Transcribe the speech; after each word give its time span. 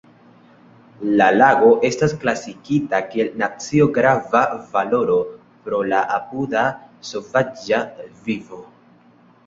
La 1.19 1.27
lago 1.35 1.69
estas 1.89 2.15
klasita 2.23 3.03
kiel 3.11 3.29
nacio-grava 3.43 4.43
valoro 4.75 5.21
pro 5.69 5.85
la 5.93 6.03
apuda 6.19 6.69
sovaĝa 7.15 7.87
vivo. 8.29 8.67